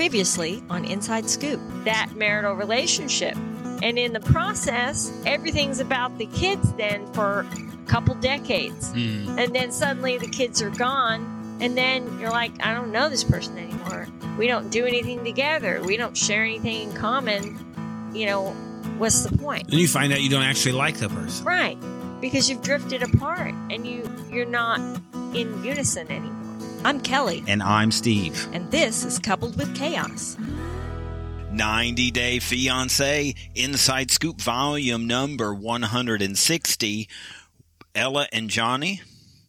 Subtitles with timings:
[0.00, 1.60] Previously on Inside Scoop.
[1.84, 3.36] that marital relationship.
[3.82, 8.92] And in the process, everything's about the kids then for a couple decades.
[8.92, 9.38] Hmm.
[9.38, 11.58] And then suddenly the kids are gone.
[11.60, 14.08] And then you're like, I don't know this person anymore.
[14.38, 15.82] We don't do anything together.
[15.84, 18.10] We don't share anything in common.
[18.14, 18.52] You know,
[18.96, 19.64] what's the point?
[19.64, 21.44] And you find out you don't actually like the person.
[21.44, 21.76] Right.
[22.22, 24.80] Because you've drifted apart and you you're not
[25.34, 26.39] in unison anymore.
[26.84, 28.48] I'm Kelly, And I'm Steve.
[28.52, 30.36] and this is Coupled with Chaos.
[31.52, 37.08] 90 Day Fiance Inside Scoop Volume number 160.
[37.94, 39.02] Ella and Johnny,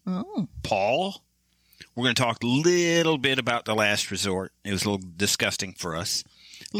[0.05, 1.21] Oh, Paul.
[1.95, 4.51] We're going to talk a little bit about The Last Resort.
[4.65, 6.23] It was a little disgusting for us.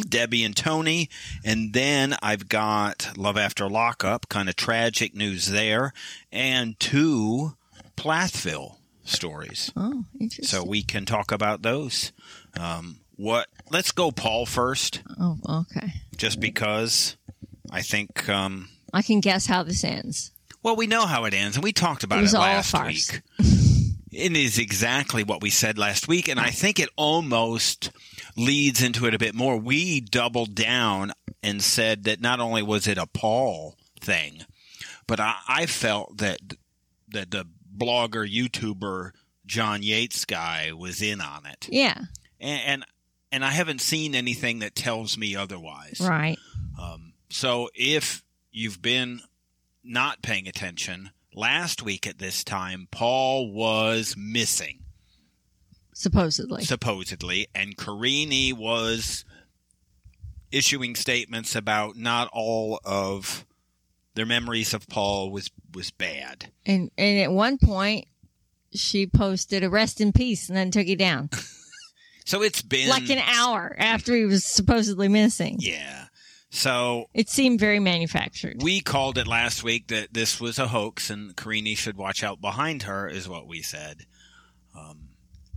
[0.09, 1.09] Debbie and Tony.
[1.45, 5.93] And then I've got Love After Lockup, kind of tragic news there,
[6.31, 7.55] and two
[7.95, 8.77] Plathville
[9.11, 9.71] stories.
[9.75, 10.45] oh, interesting.
[10.45, 12.11] So we can talk about those.
[12.59, 13.47] Um, what?
[13.69, 15.93] Let's go, Paul first, oh, okay.
[16.17, 17.17] just because
[17.71, 18.27] I think.
[18.29, 20.31] Um, I can guess how this ends.
[20.63, 23.21] well, we know how it ends, and we talked about It it, last week.
[24.11, 27.91] It is exactly what we said last week, and I think it almost
[28.35, 29.55] leads into it a bit more.
[29.55, 34.41] We doubled down and said that not only was it a Paul thing,
[35.07, 36.39] but I, I felt that
[37.09, 39.11] that the blogger YouTuber
[39.45, 41.67] John Yates guy was in on it.
[41.69, 41.97] Yeah,
[42.39, 42.85] and and,
[43.31, 45.99] and I haven't seen anything that tells me otherwise.
[46.01, 46.37] right.
[46.79, 49.21] Um, so if you've been
[49.83, 54.79] not paying attention, last week at this time, Paul was missing
[55.93, 56.63] Supposedly.
[56.63, 59.25] supposedly, and Karine was
[60.51, 63.45] issuing statements about not all of
[64.15, 66.51] their memories of Paul was was bad.
[66.65, 68.05] And and at one point,
[68.73, 71.29] she posted a rest in peace and then took it down
[72.25, 75.57] So it's been like an hour after he was supposedly missing.
[75.59, 76.05] yeah.
[76.53, 78.61] So It seemed very manufactured.
[78.61, 82.39] We called it last week that this was a hoax and Karine should watch out
[82.41, 84.05] behind her, is what we said.
[84.77, 85.09] Um,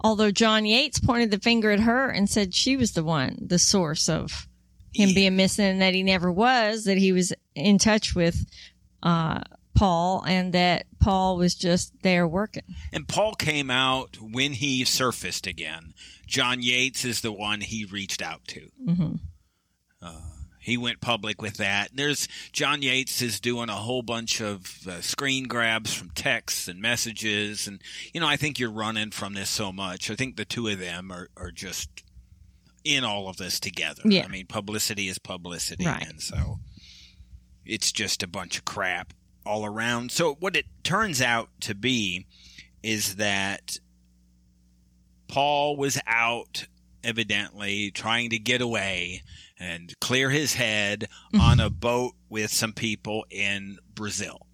[0.03, 3.59] Although John Yates pointed the finger at her and said she was the one, the
[3.59, 4.47] source of
[4.93, 5.15] him Yeah.
[5.15, 8.45] being missing, and that he never was, that he was in touch with
[9.03, 9.41] uh,
[9.75, 12.63] Paul, and that Paul was just there working.
[12.93, 15.95] and Paul came out when he surfaced again.
[16.27, 18.71] John Yates is the one he reached out to.
[18.85, 19.15] hmm
[20.59, 21.91] He went public with that.
[21.93, 26.81] There's John Yates is doing a whole bunch of uh, screen grabs from texts and
[26.81, 27.83] messages, and
[28.15, 30.11] you know I think you're running from this so much.
[30.11, 31.91] I think the two of them are, are just
[32.83, 34.01] in all of this together.
[34.07, 34.25] Yeah.
[34.25, 36.07] I mean, publicity is publicity, Right.
[36.09, 36.61] and so
[37.67, 39.13] it's just a bunch of crap
[39.47, 40.11] all around.
[40.11, 42.27] So what it turns out to be
[42.83, 43.79] is that
[45.29, 46.67] Paul was out
[47.03, 49.23] evidently trying to get away
[49.59, 51.41] and clear his head mm-hmm.
[51.41, 54.47] on a boat with some people in Brazil.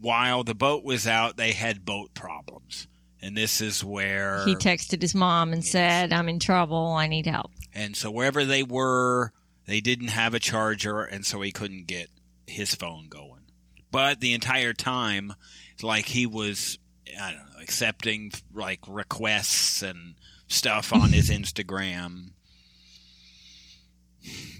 [0.00, 2.86] While the boat was out, they had boat problems.
[3.22, 6.94] And this is where He texted his mom and said, I'm in trouble.
[6.96, 7.50] I need help.
[7.74, 9.32] and so wherever they were,
[9.66, 12.08] they didn't have a charger, and so he couldn't get
[12.46, 13.42] his phone going.
[13.90, 15.34] But the entire time,
[15.82, 16.78] like he was,
[17.20, 20.14] I don't know, accepting like requests and
[20.46, 22.30] stuff on his Instagram.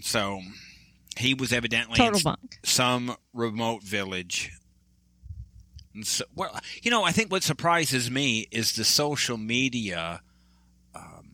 [0.02, 0.40] So
[1.16, 2.58] he was evidently in Total bunk.
[2.64, 4.52] some remote village.
[5.94, 10.22] And so, well, you know, I think what surprises me is the social media,
[10.94, 11.32] um,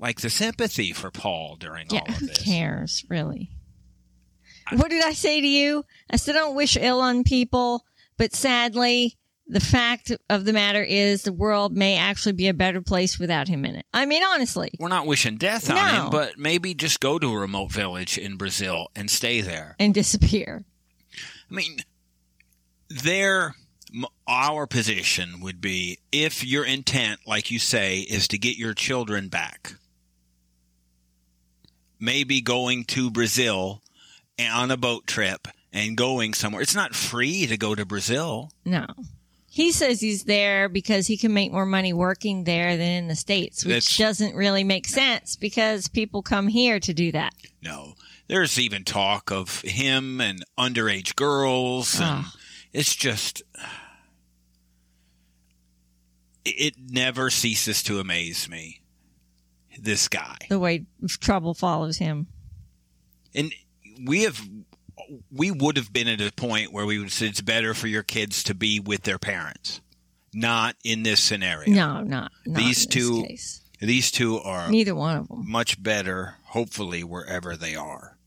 [0.00, 2.38] like the sympathy for Paul during Yeah, all of this.
[2.38, 3.50] who cares, really?
[4.72, 5.84] What did I say to you?
[6.10, 7.84] I said, I don't wish ill on people,
[8.16, 9.16] but sadly,
[9.48, 13.48] the fact of the matter is the world may actually be a better place without
[13.48, 13.84] him in it.
[13.92, 14.70] I mean, honestly.
[14.78, 16.04] We're not wishing death on No.
[16.04, 19.74] him, but maybe just go to a remote village in Brazil and stay there.
[19.80, 20.64] And disappear.
[21.50, 21.78] I mean,
[22.88, 23.56] their
[23.92, 28.72] m- our position would be if your intent, like you say, is to get your
[28.74, 29.74] children back.
[32.00, 33.82] Maybe going to Brazil
[34.40, 36.62] on a boat trip and going somewhere.
[36.62, 38.50] It's not free to go to Brazil.
[38.64, 38.86] No.
[39.52, 43.16] He says he's there because he can make more money working there than in the
[43.16, 47.34] States, which That's- doesn't really make sense because people come here to do that.
[47.62, 47.94] No.
[48.28, 52.32] There's even talk of him and underage girls and Oh.
[52.72, 53.42] it's just
[56.44, 58.79] it never ceases to amaze me.
[59.78, 60.36] This guy.
[60.48, 62.26] The way trouble follows him.
[63.34, 63.52] And
[64.04, 64.40] we have
[65.32, 68.02] we would have been at a point where we would say it's better for your
[68.02, 69.80] kids to be with their parents.
[70.32, 71.72] Not in this scenario.
[71.72, 73.26] No, not, not These two-.
[73.80, 75.50] These two are Neither one of them.
[75.50, 78.18] much better, hopefully, wherever they are.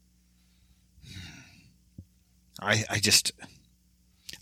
[2.59, 3.33] I, I just,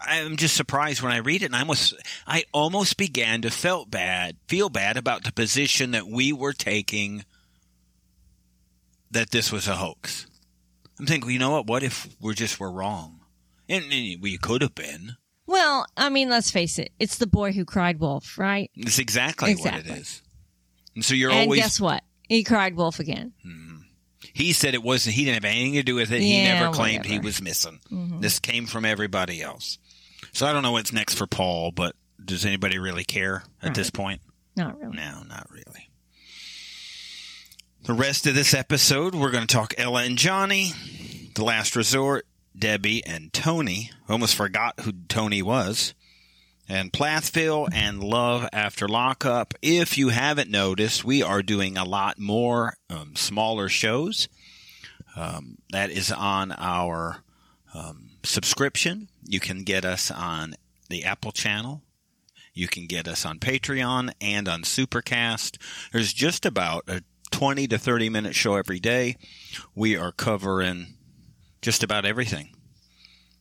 [0.03, 1.93] I'm just surprised when I read it, and I almost,
[2.25, 7.23] I almost began to felt bad, feel bad about the position that we were taking
[9.11, 10.27] that this was a hoax.
[10.99, 11.67] I'm thinking, you know what?
[11.67, 13.21] What if we're just were wrong,
[13.67, 15.17] and, and we could have been.
[15.47, 16.91] Well, I mean, let's face it.
[16.99, 18.71] It's the boy who cried wolf, right?
[18.75, 20.21] It's exactly, what it is.
[20.95, 22.03] And so you're and always guess what?
[22.29, 23.33] He cried wolf again.
[24.33, 25.15] He said it wasn't.
[25.15, 26.21] He didn't have anything to do with it.
[26.21, 27.79] he never claimed he was missing.
[27.91, 28.21] Mhm.
[28.21, 29.77] This came from everybody else.
[30.33, 33.75] So I don't know what's next for Paul, but does anybody really care at Right.
[33.75, 34.21] this point?
[34.55, 34.95] Not really.
[34.97, 35.89] No, not really.
[37.83, 40.73] The rest of this episode, we're going to talk Ella and Johnny,
[41.33, 43.91] The Last Resort, Debbie and Tony.
[44.07, 45.93] Almost forgot who Tony was.
[46.69, 49.53] And Plathville and Love After Lockup.
[49.61, 54.29] If you haven't noticed, we are doing a lot more um, smaller shows.
[55.17, 57.23] Um, that is on our
[57.73, 59.09] um, subscription.
[59.25, 60.55] You can get us on
[60.89, 61.83] the Apple channel.
[62.53, 65.57] You can get us on Patreon and on Supercast.
[65.93, 67.01] There's just about a
[67.31, 69.15] 20 to 30 minute show every day.
[69.73, 70.95] We are covering
[71.61, 72.49] just about everything.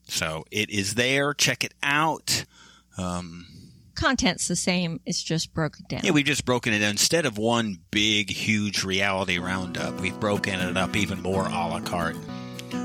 [0.05, 1.35] So it is there.
[1.35, 2.44] Check it out.
[2.97, 3.47] Um,
[3.94, 5.00] Content's the same.
[5.05, 6.00] It's just broken down.
[6.05, 10.00] yeah, we've just broken it instead of one big, huge reality roundup.
[10.00, 12.17] We've broken it up even more a la carte.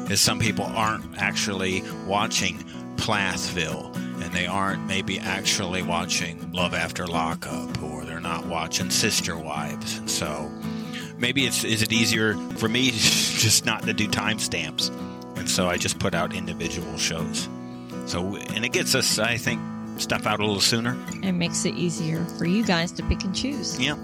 [0.10, 2.60] As some people aren't actually watching
[2.98, 9.38] Plathville, and they aren't maybe actually watching Love After Lockup, or they're not watching Sister
[9.38, 9.98] Wives.
[9.98, 10.52] And so
[11.18, 14.90] maybe it's is it easier for me just not to do timestamps,
[15.38, 17.50] and so I just put out individual shows.
[18.06, 19.60] So and it gets us, I think,
[19.98, 20.98] stuff out a little sooner.
[21.24, 23.80] It makes it easier for you guys to pick and choose.
[23.80, 23.98] Yeah.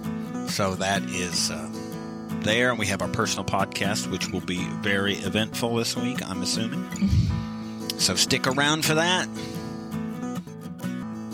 [0.47, 1.69] So that is uh,
[2.43, 6.27] there, and we have our personal podcast, which will be very eventful this week.
[6.27, 6.79] I'm assuming.
[6.89, 7.97] Mm-hmm.
[7.99, 9.27] so stick around for that.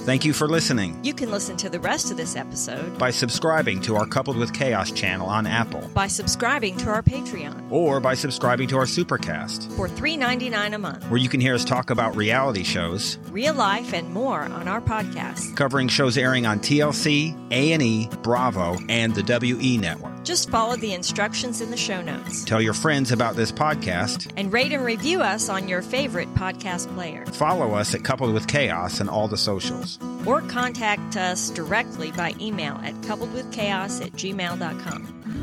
[0.06, 0.98] Thank you for listening.
[1.04, 4.54] You can listen to the rest of this episode By subscribing to our Coupled with
[4.54, 9.70] Chaos channel on Apple, by subscribing to our Patreon or by subscribing to our Supercast,
[9.76, 11.04] for $3.99 a month.
[11.10, 14.80] where you can hear us talk about reality shows, Real life and more on our
[14.80, 15.58] podcast.
[15.58, 19.24] covering shows airing on TLC, A&E, Bravo, and the
[19.58, 20.14] WE network.
[20.28, 24.30] Just follow the instructions in the show notes Tell your friends about this podcast.
[24.36, 27.26] and rate and review us on your favorite podcast player.
[27.28, 29.98] Follow us at Coupled with Chaos and all the socials.
[30.26, 35.37] Or contact us directly by email at coupledwithchaos at gmail.com.